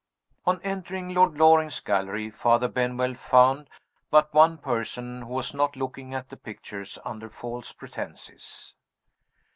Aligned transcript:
On 0.47 0.59
entering 0.63 1.09
Lord 1.13 1.35
Loring's 1.35 1.79
gallery, 1.79 2.31
Father 2.31 2.67
Benwell 2.67 3.13
found 3.13 3.69
but 4.09 4.33
one 4.33 4.57
person 4.57 5.21
who 5.21 5.27
was 5.33 5.53
not 5.53 5.75
looking 5.75 6.11
at 6.15 6.29
the 6.29 6.37
pictures 6.37 6.97
under 7.05 7.29
false 7.29 7.71
pretenses. 7.71 8.73